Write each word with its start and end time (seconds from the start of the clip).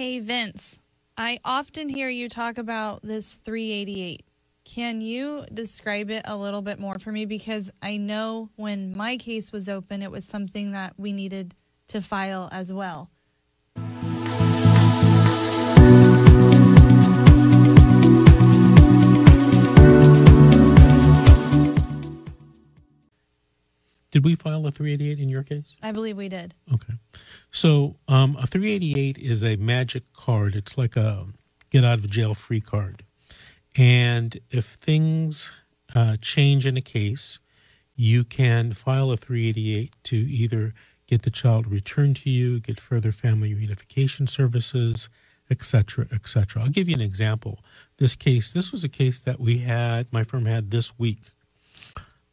Hey, 0.00 0.18
Vince, 0.18 0.80
I 1.18 1.40
often 1.44 1.90
hear 1.90 2.08
you 2.08 2.30
talk 2.30 2.56
about 2.56 3.02
this 3.02 3.34
388. 3.34 4.24
Can 4.64 5.02
you 5.02 5.44
describe 5.52 6.08
it 6.08 6.22
a 6.24 6.38
little 6.38 6.62
bit 6.62 6.78
more 6.78 6.98
for 6.98 7.12
me? 7.12 7.26
Because 7.26 7.70
I 7.82 7.98
know 7.98 8.48
when 8.56 8.96
my 8.96 9.18
case 9.18 9.52
was 9.52 9.68
open, 9.68 10.00
it 10.00 10.10
was 10.10 10.24
something 10.24 10.70
that 10.70 10.94
we 10.96 11.12
needed 11.12 11.54
to 11.88 12.00
file 12.00 12.48
as 12.50 12.72
well. 12.72 13.10
Did 24.10 24.24
we 24.24 24.34
file 24.34 24.66
a 24.66 24.72
388 24.72 25.18
in 25.18 25.28
your 25.28 25.42
case? 25.42 25.76
I 25.82 25.92
believe 25.92 26.16
we 26.16 26.30
did. 26.30 26.54
Okay. 26.72 26.94
So 27.50 27.96
um, 28.08 28.36
a 28.36 28.46
388 28.46 29.18
is 29.18 29.42
a 29.42 29.56
magic 29.56 30.04
card. 30.12 30.54
It's 30.54 30.78
like 30.78 30.96
a 30.96 31.26
get 31.70 31.84
out 31.84 31.98
of 31.98 32.10
jail 32.10 32.34
free 32.34 32.60
card. 32.60 33.04
And 33.76 34.38
if 34.50 34.66
things 34.66 35.52
uh, 35.94 36.16
change 36.20 36.66
in 36.66 36.76
a 36.76 36.80
case, 36.80 37.38
you 37.94 38.24
can 38.24 38.72
file 38.72 39.10
a 39.10 39.16
388 39.16 39.94
to 40.04 40.16
either 40.16 40.74
get 41.06 41.22
the 41.22 41.30
child 41.30 41.66
returned 41.66 42.16
to 42.16 42.30
you, 42.30 42.60
get 42.60 42.80
further 42.80 43.12
family 43.12 43.54
reunification 43.54 44.28
services, 44.28 45.08
etc., 45.50 46.06
etc. 46.12 46.62
I'll 46.62 46.68
give 46.68 46.88
you 46.88 46.94
an 46.94 47.00
example. 47.00 47.60
This 47.98 48.14
case, 48.14 48.52
this 48.52 48.70
was 48.70 48.84
a 48.84 48.88
case 48.88 49.20
that 49.20 49.40
we 49.40 49.58
had, 49.58 50.06
my 50.12 50.22
firm 50.22 50.46
had 50.46 50.70
this 50.70 50.98
week. 50.98 51.22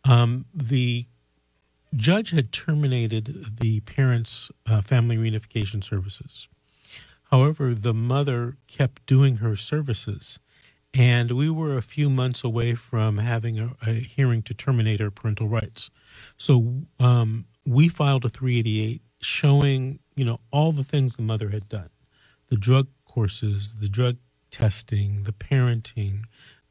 Um, 0.04 0.46
the 0.54 1.06
judge 1.96 2.32
had 2.32 2.52
terminated 2.52 3.58
the 3.60 3.80
parents' 3.82 4.52
uh, 4.66 4.82
family 4.82 5.18
reunification 5.18 5.84
services. 5.84 6.48
However, 7.32 7.74
the 7.74 7.94
mother 7.94 8.58
kept 8.68 9.06
doing 9.06 9.38
her 9.38 9.56
services, 9.56 10.40
and 10.94 11.32
we 11.32 11.50
were 11.50 11.78
a 11.78 11.82
few 11.82 12.10
months 12.10 12.44
away 12.44 12.74
from 12.74 13.18
having 13.18 13.60
a, 13.60 13.76
a 13.86 13.94
hearing 13.94 14.42
to 14.44 14.54
terminate 14.54 15.00
her 15.00 15.12
parental 15.12 15.48
rights. 15.48 15.90
So 16.38 16.84
um, 17.00 17.46
we 17.66 17.90
filed 17.90 18.24
a 18.26 18.30
388 18.30 19.02
showing, 19.20 20.00
you 20.16 20.24
know, 20.24 20.40
all 20.52 20.72
the 20.72 20.84
things 20.84 21.16
the 21.16 21.22
mother 21.22 21.50
had 21.50 21.68
done, 21.68 21.90
the 22.48 22.56
drug 22.56 22.88
courses, 23.06 23.76
the 23.78 23.90
drug 23.90 24.18
testing, 24.52 25.24
the 25.24 25.34
parenting, 25.34 26.24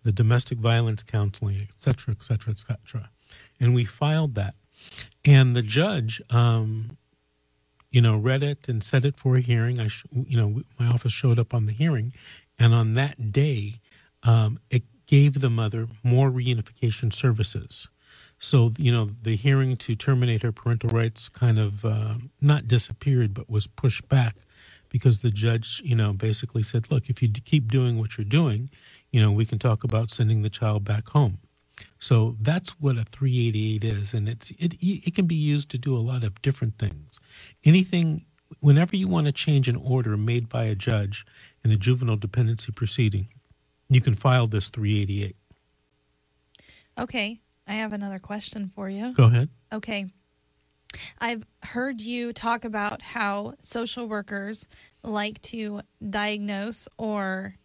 the 0.02 0.12
domestic 0.12 0.58
violence 0.58 1.02
counseling, 1.02 1.56
et 1.60 1.80
cetera, 1.80 2.14
et 2.14 2.22
cetera, 2.22 2.52
et 2.52 2.58
cetera. 2.58 3.10
And 3.60 3.74
we 3.74 3.84
filed 3.84 4.34
that. 4.36 4.54
And 5.24 5.56
the 5.56 5.62
judge, 5.62 6.20
um, 6.30 6.96
you 7.90 8.00
know, 8.00 8.16
read 8.16 8.42
it 8.42 8.68
and 8.68 8.82
set 8.82 9.04
it 9.04 9.16
for 9.18 9.36
a 9.36 9.40
hearing. 9.40 9.80
I, 9.80 9.88
sh- 9.88 10.06
you 10.12 10.36
know, 10.36 10.62
my 10.78 10.86
office 10.86 11.12
showed 11.12 11.38
up 11.38 11.54
on 11.54 11.66
the 11.66 11.72
hearing, 11.72 12.12
and 12.58 12.74
on 12.74 12.94
that 12.94 13.32
day, 13.32 13.80
um, 14.22 14.58
it 14.70 14.84
gave 15.06 15.40
the 15.40 15.50
mother 15.50 15.88
more 16.02 16.30
reunification 16.30 17.12
services. 17.12 17.88
So, 18.38 18.72
you 18.76 18.92
know, 18.92 19.06
the 19.06 19.36
hearing 19.36 19.76
to 19.78 19.94
terminate 19.94 20.42
her 20.42 20.52
parental 20.52 20.90
rights 20.90 21.28
kind 21.28 21.58
of 21.58 21.84
uh, 21.84 22.14
not 22.40 22.68
disappeared, 22.68 23.32
but 23.32 23.48
was 23.48 23.66
pushed 23.66 24.08
back 24.08 24.36
because 24.88 25.20
the 25.20 25.30
judge, 25.30 25.80
you 25.84 25.94
know, 25.94 26.12
basically 26.12 26.62
said, 26.62 26.90
look, 26.90 27.08
if 27.08 27.22
you 27.22 27.28
keep 27.28 27.70
doing 27.70 27.98
what 27.98 28.18
you're 28.18 28.24
doing, 28.24 28.68
you 29.10 29.20
know, 29.20 29.32
we 29.32 29.46
can 29.46 29.58
talk 29.58 29.84
about 29.84 30.10
sending 30.10 30.42
the 30.42 30.50
child 30.50 30.84
back 30.84 31.08
home. 31.10 31.38
So 31.98 32.36
that's 32.40 32.70
what 32.80 32.96
a 32.96 33.04
388 33.04 33.84
is, 33.84 34.14
and 34.14 34.28
it's 34.28 34.50
it 34.52 34.74
it 34.80 35.14
can 35.14 35.26
be 35.26 35.34
used 35.34 35.70
to 35.70 35.78
do 35.78 35.96
a 35.96 35.98
lot 35.98 36.24
of 36.24 36.40
different 36.42 36.78
things. 36.78 37.20
Anything, 37.64 38.26
whenever 38.60 38.96
you 38.96 39.08
want 39.08 39.26
to 39.26 39.32
change 39.32 39.68
an 39.68 39.76
order 39.76 40.16
made 40.16 40.48
by 40.48 40.64
a 40.64 40.74
judge 40.74 41.26
in 41.64 41.70
a 41.70 41.76
juvenile 41.76 42.16
dependency 42.16 42.72
proceeding, 42.72 43.28
you 43.88 44.00
can 44.00 44.14
file 44.14 44.46
this 44.46 44.68
388. 44.70 45.36
Okay, 46.98 47.40
I 47.66 47.74
have 47.74 47.92
another 47.92 48.18
question 48.18 48.70
for 48.74 48.88
you. 48.88 49.12
Go 49.12 49.24
ahead. 49.24 49.48
Okay. 49.72 50.06
I've 51.18 51.44
heard 51.62 52.00
you 52.00 52.32
talk 52.32 52.64
about 52.64 53.02
how 53.02 53.54
social 53.60 54.08
workers 54.08 54.66
like 55.02 55.42
to 55.42 55.82
diagnose 56.08 56.88
or 56.96 57.56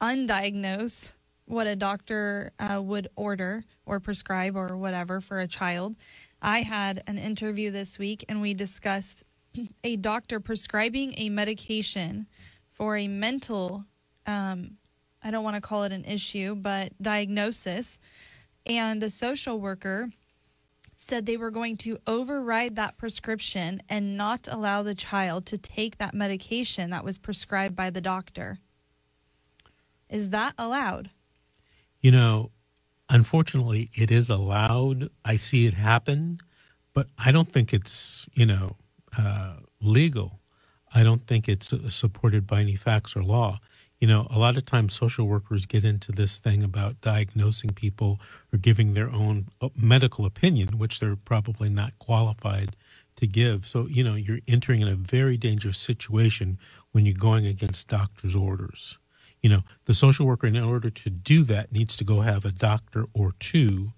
undiagnose 0.00 1.10
what 1.46 1.66
a 1.66 1.76
doctor 1.76 2.52
uh, 2.58 2.80
would 2.82 3.08
order 3.16 3.64
or 3.86 4.00
prescribe 4.00 4.56
or 4.56 4.76
whatever 4.76 5.20
for 5.20 5.40
a 5.40 5.48
child. 5.48 5.94
I 6.40 6.60
had 6.60 7.02
an 7.06 7.18
interview 7.18 7.70
this 7.70 7.98
week 7.98 8.24
and 8.28 8.40
we 8.40 8.54
discussed 8.54 9.24
a 9.84 9.96
doctor 9.96 10.40
prescribing 10.40 11.14
a 11.16 11.28
medication 11.28 12.26
for 12.70 12.96
a 12.96 13.08
mental, 13.08 13.84
um, 14.26 14.78
I 15.22 15.30
don't 15.30 15.44
want 15.44 15.56
to 15.56 15.60
call 15.60 15.84
it 15.84 15.92
an 15.92 16.04
issue, 16.04 16.54
but 16.54 16.92
diagnosis. 17.00 17.98
And 18.66 19.00
the 19.00 19.10
social 19.10 19.60
worker 19.60 20.10
said 20.96 21.26
they 21.26 21.36
were 21.36 21.50
going 21.50 21.76
to 21.76 21.98
override 22.06 22.76
that 22.76 22.96
prescription 22.96 23.82
and 23.88 24.16
not 24.16 24.48
allow 24.50 24.82
the 24.82 24.94
child 24.94 25.46
to 25.46 25.58
take 25.58 25.98
that 25.98 26.14
medication 26.14 26.90
that 26.90 27.04
was 27.04 27.18
prescribed 27.18 27.76
by 27.76 27.90
the 27.90 28.00
doctor. 28.00 28.58
Is 30.08 30.30
that 30.30 30.54
allowed? 30.58 31.10
You 32.04 32.10
know, 32.10 32.50
unfortunately, 33.08 33.88
it 33.94 34.10
is 34.10 34.28
allowed. 34.28 35.08
I 35.24 35.36
see 35.36 35.64
it 35.64 35.72
happen, 35.72 36.38
but 36.92 37.06
I 37.16 37.32
don't 37.32 37.50
think 37.50 37.72
it's, 37.72 38.28
you 38.34 38.44
know, 38.44 38.76
uh, 39.16 39.54
legal. 39.80 40.42
I 40.94 41.02
don't 41.02 41.26
think 41.26 41.48
it's 41.48 41.72
uh, 41.72 41.88
supported 41.88 42.46
by 42.46 42.60
any 42.60 42.76
facts 42.76 43.16
or 43.16 43.22
law. 43.22 43.58
You 44.00 44.06
know, 44.06 44.26
a 44.28 44.38
lot 44.38 44.58
of 44.58 44.66
times 44.66 44.92
social 44.92 45.26
workers 45.26 45.64
get 45.64 45.82
into 45.82 46.12
this 46.12 46.36
thing 46.36 46.62
about 46.62 47.00
diagnosing 47.00 47.70
people 47.70 48.20
or 48.52 48.58
giving 48.58 48.92
their 48.92 49.08
own 49.08 49.48
uh, 49.62 49.70
medical 49.74 50.26
opinion, 50.26 50.76
which 50.76 51.00
they're 51.00 51.16
probably 51.16 51.70
not 51.70 51.98
qualified 51.98 52.76
to 53.16 53.26
give. 53.26 53.66
So, 53.66 53.86
you 53.86 54.04
know, 54.04 54.14
you're 54.14 54.40
entering 54.46 54.82
in 54.82 54.88
a 54.88 54.94
very 54.94 55.38
dangerous 55.38 55.78
situation 55.78 56.58
when 56.92 57.06
you're 57.06 57.16
going 57.16 57.46
against 57.46 57.88
doctor's 57.88 58.36
orders 58.36 58.98
you 59.44 59.50
know, 59.50 59.62
the 59.84 59.92
social 59.92 60.24
worker, 60.24 60.46
in 60.46 60.56
order 60.56 60.88
to 60.88 61.10
do 61.10 61.42
that, 61.42 61.70
needs 61.70 61.98
to 61.98 62.04
go 62.04 62.22
have 62.22 62.46
a 62.46 62.50
doctor 62.50 63.04
or 63.12 63.32
two 63.38 63.92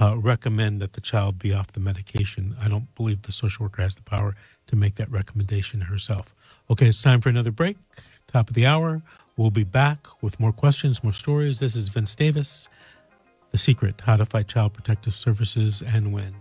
uh, 0.00 0.16
recommend 0.16 0.80
that 0.80 0.92
the 0.92 1.00
child 1.00 1.36
be 1.36 1.52
off 1.52 1.72
the 1.72 1.80
medication. 1.80 2.56
I 2.60 2.68
don't 2.68 2.94
believe 2.94 3.22
the 3.22 3.32
social 3.32 3.64
worker 3.64 3.82
has 3.82 3.96
the 3.96 4.02
power 4.02 4.36
to 4.68 4.76
make 4.76 4.94
that 4.94 5.10
recommendation 5.10 5.80
herself. 5.80 6.32
Okay, 6.70 6.86
it's 6.86 7.02
time 7.02 7.20
for 7.20 7.28
another 7.28 7.50
break. 7.50 7.76
Top 8.28 8.48
of 8.48 8.54
the 8.54 8.66
hour. 8.66 9.02
We'll 9.36 9.50
be 9.50 9.64
back 9.64 10.06
with 10.22 10.38
more 10.38 10.52
questions, 10.52 11.02
more 11.02 11.12
stories. 11.12 11.58
This 11.58 11.74
is 11.74 11.88
Vince 11.88 12.14
Davis. 12.14 12.68
The 13.50 13.58
Secret 13.58 14.00
How 14.06 14.14
to 14.14 14.24
Fight 14.24 14.46
Child 14.46 14.74
Protective 14.74 15.14
Services 15.14 15.82
and 15.82 16.12
Win. 16.12 16.34